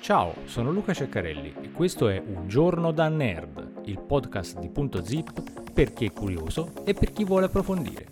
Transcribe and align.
Ciao, 0.00 0.34
sono 0.46 0.70
Luca 0.70 0.94
Ceccarelli 0.94 1.54
e 1.60 1.70
questo 1.70 2.08
è 2.08 2.18
Un 2.18 2.48
giorno 2.48 2.92
da 2.92 3.08
nerd, 3.08 3.82
il 3.84 4.00
podcast 4.00 4.58
di 4.58 4.70
Punto 4.70 5.04
Zip 5.04 5.70
per 5.70 5.92
chi 5.92 6.06
è 6.06 6.12
curioso 6.12 6.72
e 6.84 6.94
per 6.94 7.12
chi 7.12 7.24
vuole 7.24 7.44
approfondire. 7.44 8.06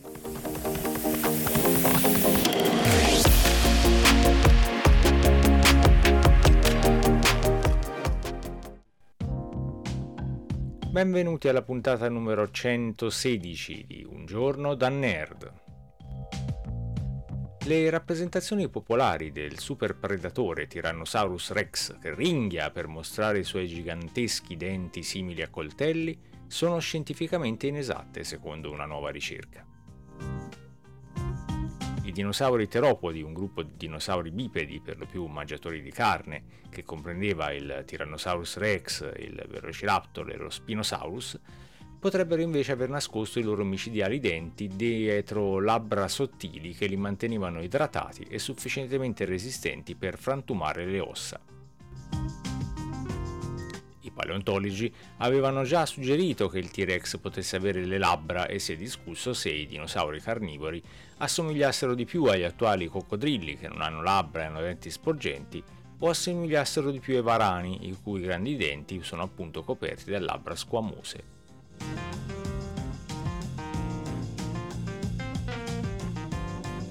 Benvenuti 10.91 11.49
alla 11.49 11.63
puntata 11.63 12.11
numero 12.11 12.51
116 12.51 13.87
di 13.87 14.07
Un 14.07 14.27
giorno 14.27 14.75
da 14.75 14.91
nerd. 14.91 15.66
Le 17.67 17.91
rappresentazioni 17.91 18.69
popolari 18.69 19.33
del 19.33 19.59
super 19.59 19.97
predatore 19.97 20.69
Tyrannosaurus 20.69 21.51
rex 21.51 21.99
che 21.99 22.15
ringhia 22.15 22.71
per 22.71 22.87
mostrare 22.87 23.41
i 23.41 23.45
suoi 23.45 23.67
giganteschi 23.67 24.57
denti 24.57 25.03
simili 25.03 25.43
a 25.43 25.49
coltelli 25.49 26.17
sono 26.47 26.79
scientificamente 26.79 27.67
inesatte 27.67 28.23
secondo 28.23 28.71
una 28.71 28.85
nuova 28.85 29.11
ricerca. 29.11 29.67
I 32.05 32.13
dinosauri 32.13 32.69
teropodi, 32.69 33.21
un 33.23 33.33
gruppo 33.33 33.65
di 33.65 33.73
dinosauri 33.77 34.31
bipedi, 34.31 34.81
per 34.81 34.97
lo 34.97 35.07
più 35.07 35.27
mangiatori 35.27 35.83
di 35.83 35.91
carne, 35.91 36.45
che 36.71 36.85
comprendeva 36.85 37.51
il 37.51 37.83
Tyrannosaurus 37.85 38.59
rex, 38.59 39.13
il 39.17 39.45
Velociraptor 39.49 40.31
e 40.31 40.37
lo 40.37 40.51
Spinosaurus, 40.51 41.37
potrebbero 42.07 42.41
invece 42.41 42.71
aver 42.71 42.89
nascosto 42.89 43.41
i 43.41 43.43
loro 43.43 43.65
micidiali 43.65 44.21
denti 44.21 44.69
dietro 44.69 45.61
labbra 45.61 46.07
sottili 46.07 46.73
che 46.73 46.87
li 46.87 46.97
mantenevano 46.97 47.61
idratati 47.61 48.25
e 48.29 48.39
sufficientemente 48.39 49.25
resistenti 49.25 49.97
per 49.97 50.17
frantumare 50.17 50.87
le 50.87 51.01
ossa. 51.01 51.41
I 54.03 54.11
paleontologi 54.13 54.95
avevano 55.17 55.65
già 55.65 55.85
suggerito 55.85 56.47
che 56.47 56.61
il 56.61 56.71
T-Rex 56.71 57.19
potesse 57.19 57.57
avere 57.57 57.85
le 57.85 57.99
labbra 57.99 58.47
e 58.47 58.61
si 58.61 58.75
è 58.75 58.77
discusso 58.77 59.33
se 59.33 59.49
i 59.49 59.67
dinosauri 59.67 60.21
carnivori 60.21 60.81
assomigliassero 61.17 61.97
di 61.97 62.05
più 62.05 62.23
agli 62.27 62.45
attuali 62.45 62.87
coccodrilli 62.87 63.59
che 63.59 63.67
non 63.67 63.83
hanno 63.83 64.01
labbra 64.01 64.43
e 64.43 64.45
hanno 64.45 64.61
denti 64.61 64.93
sporgenti 64.93 65.61
o 65.99 66.09
assomigliassero 66.09 66.93
di 66.93 67.01
più 67.01 67.17
ai 67.17 67.23
varani 67.23 67.89
i 67.89 67.99
cui 68.01 68.21
grandi 68.21 68.55
denti 68.55 69.03
sono 69.03 69.23
appunto 69.23 69.65
coperti 69.65 70.13
da 70.13 70.21
labbra 70.21 70.55
squamose. 70.55 71.35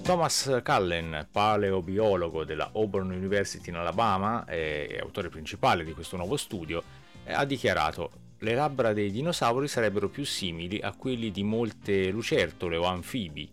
Thomas 0.05 0.61
Cullen, 0.63 1.29
paleobiologo 1.31 2.43
della 2.43 2.69
Auburn 2.75 3.09
University 3.09 3.71
in 3.71 3.77
Alabama 3.77 4.45
e 4.45 4.99
autore 5.01 5.29
principale 5.29 5.83
di 5.83 5.93
questo 5.93 6.15
nuovo 6.15 6.37
studio, 6.37 6.83
ha 7.25 7.43
dichiarato 7.43 8.11
le 8.37 8.53
labbra 8.53 8.93
dei 8.93 9.09
dinosauri 9.09 9.67
sarebbero 9.67 10.07
più 10.07 10.23
simili 10.23 10.79
a 10.79 10.93
quelli 10.93 11.31
di 11.31 11.41
molte 11.41 12.11
lucertole 12.11 12.77
o 12.77 12.83
anfibi. 12.83 13.51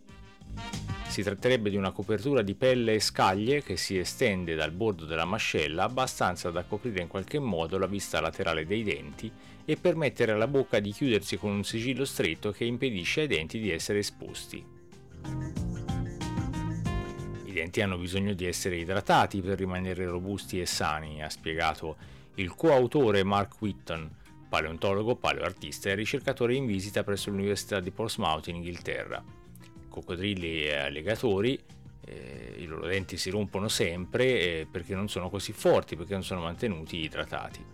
Si 1.07 1.23
tratterebbe 1.23 1.71
di 1.71 1.75
una 1.75 1.89
copertura 1.89 2.43
di 2.43 2.53
pelle 2.53 2.93
e 2.93 2.99
scaglie 2.99 3.63
che 3.63 3.75
si 3.75 3.97
estende 3.97 4.53
dal 4.53 4.71
bordo 4.71 5.05
della 5.05 5.25
mascella 5.25 5.85
abbastanza 5.85 6.51
da 6.51 6.61
coprire 6.65 7.01
in 7.01 7.07
qualche 7.07 7.39
modo 7.39 7.79
la 7.79 7.87
vista 7.87 8.21
laterale 8.21 8.67
dei 8.67 8.83
denti 8.83 9.31
e 9.65 9.75
permettere 9.75 10.33
alla 10.33 10.47
bocca 10.47 10.79
di 10.79 10.91
chiudersi 10.91 11.35
con 11.35 11.49
un 11.49 11.63
sigillo 11.63 12.05
stretto 12.05 12.51
che 12.51 12.63
impedisce 12.63 13.21
ai 13.21 13.27
denti 13.27 13.59
di 13.59 13.71
essere 13.71 13.97
esposti. 13.97 14.72
I 17.53 17.57
denti 17.57 17.81
hanno 17.81 17.99
bisogno 17.99 18.33
di 18.33 18.47
essere 18.47 18.77
idratati 18.77 19.39
per 19.39 19.59
rimanere 19.59 20.07
robusti 20.07 20.59
e 20.59 20.65
sani, 20.65 21.21
ha 21.21 21.29
spiegato 21.29 21.97
il 22.35 22.55
coautore 22.55 23.23
Mark 23.23 23.61
Whitton, 23.61 24.09
paleontologo, 24.49 25.15
paleoartista 25.15 25.91
e 25.91 25.93
ricercatore 25.93 26.55
in 26.55 26.65
visita 26.65 27.03
presso 27.03 27.29
l'Università 27.29 27.79
di 27.79 27.91
Portsmouth 27.91 28.47
in 28.47 28.55
Inghilterra. 28.55 29.23
Coccodrilli 29.87 30.63
e 30.63 30.77
alligatori, 30.77 31.63
eh, 32.05 32.55
i 32.57 32.65
loro 32.65 32.87
denti 32.87 33.17
si 33.17 33.29
rompono 33.29 33.67
sempre 33.67 34.25
eh, 34.25 34.67
perché 34.69 34.95
non 34.95 35.07
sono 35.07 35.29
così 35.29 35.51
forti, 35.51 35.95
perché 35.95 36.13
non 36.13 36.23
sono 36.23 36.41
mantenuti 36.41 37.01
idratati 37.01 37.72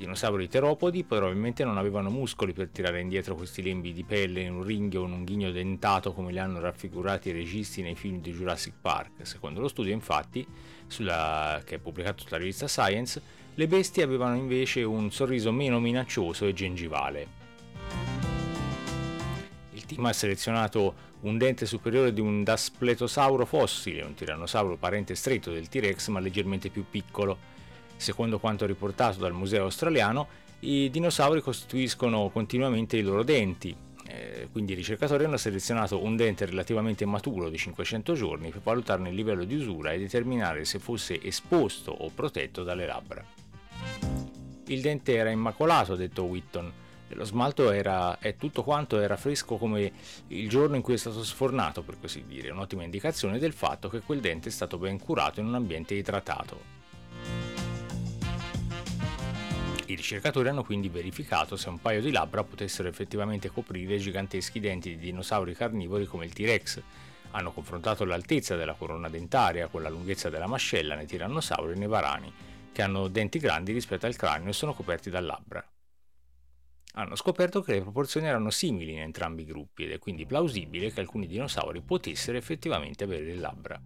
dinosauri 0.00 0.48
teropodi 0.48 1.04
probabilmente 1.04 1.62
non 1.62 1.76
avevano 1.76 2.08
muscoli 2.10 2.54
per 2.54 2.68
tirare 2.68 3.00
indietro 3.00 3.34
questi 3.34 3.62
lembi 3.62 3.92
di 3.92 4.02
pelle 4.02 4.40
in 4.40 4.54
un 4.54 4.62
ringhio 4.64 5.02
o 5.02 5.04
un 5.04 5.12
unghigno 5.12 5.50
dentato 5.50 6.12
come 6.12 6.32
li 6.32 6.38
hanno 6.38 6.58
raffigurati 6.58 7.28
i 7.28 7.32
registi 7.32 7.82
nei 7.82 7.94
film 7.94 8.20
di 8.20 8.32
Jurassic 8.32 8.72
Park. 8.80 9.26
Secondo 9.26 9.60
lo 9.60 9.68
studio, 9.68 9.92
infatti, 9.92 10.46
sulla, 10.86 11.60
che 11.64 11.76
è 11.76 11.78
pubblicato 11.78 12.24
sulla 12.24 12.38
rivista 12.38 12.66
Science, 12.66 13.20
le 13.54 13.66
bestie 13.66 14.02
avevano 14.02 14.36
invece 14.36 14.82
un 14.82 15.12
sorriso 15.12 15.52
meno 15.52 15.78
minaccioso 15.78 16.46
e 16.46 16.54
gengivale. 16.54 17.26
Il 19.72 19.84
team 19.84 20.06
ha 20.06 20.12
selezionato 20.14 21.08
un 21.20 21.36
dente 21.36 21.66
superiore 21.66 22.14
di 22.14 22.20
un 22.20 22.42
Daspletosauro 22.42 23.44
fossile, 23.44 24.02
un 24.02 24.14
tirannosauro 24.14 24.76
parente 24.76 25.14
stretto 25.14 25.52
del 25.52 25.68
T-Rex 25.68 26.08
ma 26.08 26.20
leggermente 26.20 26.70
più 26.70 26.86
piccolo, 26.88 27.58
Secondo 28.00 28.38
quanto 28.38 28.64
riportato 28.64 29.18
dal 29.18 29.34
museo 29.34 29.64
australiano, 29.64 30.26
i 30.60 30.88
dinosauri 30.88 31.42
costituiscono 31.42 32.30
continuamente 32.30 32.96
i 32.96 33.02
loro 33.02 33.22
denti, 33.22 33.76
eh, 34.06 34.48
quindi 34.50 34.72
i 34.72 34.74
ricercatori 34.74 35.24
hanno 35.24 35.36
selezionato 35.36 36.02
un 36.02 36.16
dente 36.16 36.46
relativamente 36.46 37.04
maturo 37.04 37.50
di 37.50 37.58
500 37.58 38.14
giorni 38.14 38.48
per 38.48 38.62
valutarne 38.62 39.10
il 39.10 39.14
livello 39.14 39.44
di 39.44 39.54
usura 39.54 39.92
e 39.92 39.98
determinare 39.98 40.64
se 40.64 40.78
fosse 40.78 41.22
esposto 41.22 41.90
o 41.90 42.08
protetto 42.08 42.62
dalle 42.62 42.86
labbra. 42.86 43.22
Il 44.68 44.80
dente 44.80 45.14
era 45.14 45.28
immacolato, 45.28 45.92
ha 45.92 45.96
detto 45.96 46.22
Whitton, 46.22 46.72
lo 47.08 47.24
smalto 47.24 47.70
era, 47.70 48.18
e 48.18 48.38
tutto 48.38 48.62
quanto 48.62 48.98
era 48.98 49.18
fresco 49.18 49.56
come 49.56 49.92
il 50.28 50.48
giorno 50.48 50.76
in 50.76 50.80
cui 50.80 50.94
è 50.94 50.96
stato 50.96 51.22
sfornato, 51.22 51.82
per 51.82 51.98
così 52.00 52.24
dire, 52.26 52.48
un'ottima 52.48 52.82
indicazione 52.82 53.38
del 53.38 53.52
fatto 53.52 53.90
che 53.90 54.00
quel 54.00 54.20
dente 54.20 54.48
è 54.48 54.52
stato 54.52 54.78
ben 54.78 54.98
curato 54.98 55.40
in 55.40 55.46
un 55.48 55.54
ambiente 55.54 55.92
idratato. 55.92 56.79
I 59.90 59.96
ricercatori 59.96 60.48
hanno 60.48 60.62
quindi 60.62 60.88
verificato 60.88 61.56
se 61.56 61.68
un 61.68 61.80
paio 61.80 62.00
di 62.00 62.12
labbra 62.12 62.44
potessero 62.44 62.86
effettivamente 62.86 63.50
coprire 63.50 63.98
giganteschi 63.98 64.60
denti 64.60 64.90
di 64.90 65.06
dinosauri 65.06 65.52
carnivori 65.52 66.06
come 66.06 66.26
il 66.26 66.32
T-Rex. 66.32 66.80
Hanno 67.32 67.50
confrontato 67.50 68.04
l'altezza 68.04 68.54
della 68.54 68.74
corona 68.74 69.08
dentaria 69.08 69.66
con 69.66 69.82
la 69.82 69.88
lunghezza 69.88 70.30
della 70.30 70.46
mascella 70.46 70.94
nei 70.94 71.06
tirannosauri 71.06 71.72
e 71.72 71.74
nei 71.74 71.88
varani, 71.88 72.32
che 72.70 72.82
hanno 72.82 73.08
denti 73.08 73.40
grandi 73.40 73.72
rispetto 73.72 74.06
al 74.06 74.14
cranio 74.14 74.50
e 74.50 74.52
sono 74.52 74.74
coperti 74.74 75.10
da 75.10 75.18
labbra. 75.18 75.68
Hanno 76.92 77.16
scoperto 77.16 77.60
che 77.60 77.72
le 77.72 77.80
proporzioni 77.80 78.28
erano 78.28 78.50
simili 78.50 78.92
in 78.92 79.00
entrambi 79.00 79.42
i 79.42 79.46
gruppi 79.46 79.86
ed 79.86 79.90
è 79.90 79.98
quindi 79.98 80.24
plausibile 80.24 80.92
che 80.92 81.00
alcuni 81.00 81.26
dinosauri 81.26 81.80
potessero 81.80 82.38
effettivamente 82.38 83.02
avere 83.02 83.24
le 83.24 83.34
labbra. 83.34 83.80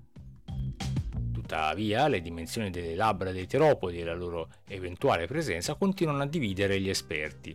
Tuttavia, 1.45 2.09
le 2.09 2.23
dimensioni 2.23 2.71
delle 2.71 2.95
labbra 2.95 3.31
dei 3.31 3.47
teropodi 3.47 4.01
e 4.01 4.05
la 4.05 4.15
loro 4.15 4.49
eventuale 4.67 5.27
presenza 5.27 5.75
continuano 5.75 6.23
a 6.23 6.27
dividere 6.27 6.81
gli 6.81 6.89
esperti. 6.89 7.55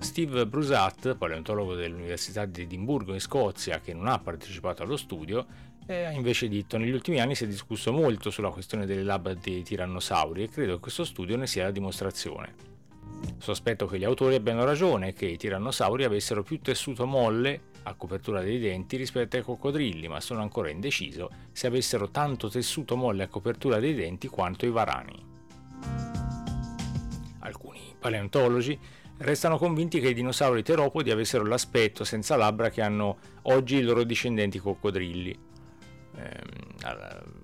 Steve 0.00 0.44
Brusat, 0.48 1.14
paleontologo 1.14 1.76
dell'Università 1.76 2.46
di 2.46 2.62
Edimburgo 2.62 3.14
in 3.14 3.20
Scozia, 3.20 3.78
che 3.78 3.94
non 3.94 4.08
ha 4.08 4.18
partecipato 4.18 4.82
allo 4.82 4.96
studio, 4.96 5.46
ha 5.86 6.10
invece 6.10 6.48
detto 6.48 6.78
negli 6.78 6.90
ultimi 6.90 7.20
anni 7.20 7.36
si 7.36 7.44
è 7.44 7.46
discusso 7.46 7.92
molto 7.92 8.30
sulla 8.30 8.50
questione 8.50 8.84
delle 8.84 9.04
labbra 9.04 9.32
dei 9.32 9.62
tirannosauri 9.62 10.42
e 10.42 10.48
credo 10.48 10.74
che 10.74 10.80
questo 10.80 11.04
studio 11.04 11.36
ne 11.36 11.46
sia 11.46 11.62
la 11.62 11.70
dimostrazione. 11.70 12.54
Sospetto 13.38 13.86
che 13.86 14.00
gli 14.00 14.04
autori 14.04 14.34
abbiano 14.34 14.64
ragione 14.64 15.12
che 15.12 15.26
i 15.26 15.36
tirannosauri 15.36 16.02
avessero 16.02 16.42
più 16.42 16.60
tessuto 16.60 17.06
molle 17.06 17.68
a 17.84 17.94
copertura 17.94 18.42
dei 18.42 18.58
denti 18.58 18.96
rispetto 18.96 19.36
ai 19.36 19.42
coccodrilli, 19.42 20.08
ma 20.08 20.20
sono 20.20 20.42
ancora 20.42 20.70
indeciso 20.70 21.30
se 21.52 21.66
avessero 21.66 22.10
tanto 22.10 22.48
tessuto 22.48 22.96
molle 22.96 23.24
a 23.24 23.28
copertura 23.28 23.78
dei 23.78 23.94
denti 23.94 24.28
quanto 24.28 24.66
i 24.66 24.70
varani. 24.70 25.24
Alcuni 27.40 27.94
paleontologi 27.98 28.78
restano 29.18 29.58
convinti 29.58 30.00
che 30.00 30.10
i 30.10 30.14
dinosauri 30.14 30.62
teropodi 30.62 31.10
avessero 31.10 31.44
l'aspetto 31.44 32.04
senza 32.04 32.36
labbra 32.36 32.70
che 32.70 32.82
hanno 32.82 33.18
oggi 33.42 33.76
i 33.76 33.82
loro 33.82 34.02
discendenti 34.04 34.58
coccodrilli. 34.58 35.38
Ehm, 36.16 37.39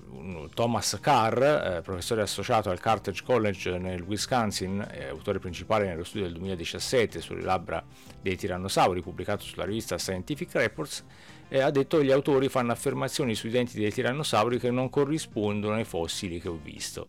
Thomas 0.55 0.99
Carr, 1.01 1.43
eh, 1.43 1.81
professore 1.83 2.23
associato 2.23 2.71
al 2.71 2.81
Carthage 2.81 3.23
College 3.25 3.79
nel 3.79 4.03
Wisconsin 4.03 4.87
e 4.91 5.07
autore 5.09 5.39
principale 5.39 5.87
nello 5.87 6.05
studio 6.05 6.27
del 6.27 6.35
2017 6.35 7.21
sulle 7.21 7.43
labbra 7.43 7.85
dei 8.21 8.37
tirannosauri 8.37 9.03
pubblicato 9.03 9.45
sulla 9.45 9.65
rivista 9.65 9.99
Scientific 9.99 10.53
Reports, 10.55 11.05
eh, 11.49 11.61
ha 11.61 11.71
detto 11.71 11.99
che 11.99 12.05
gli 12.05 12.11
autori 12.11 12.49
fanno 12.49 12.73
affermazioni 12.73 13.35
sui 13.35 13.51
denti 13.51 13.79
dei 13.79 13.93
tirannosauri 13.93 14.59
che 14.59 14.71
non 14.71 14.91
corrispondono 14.91 15.75
ai 15.75 15.85
fossili 15.85 16.41
che 16.41 16.49
ho 16.49 16.59
visto. 16.63 17.07